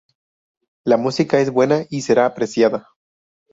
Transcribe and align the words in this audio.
La 0.83 0.97
música 0.97 1.39
es 1.41 1.51
buena 1.51 1.85
y 1.91 2.01
será 2.01 2.25
apreciada. 2.25 2.87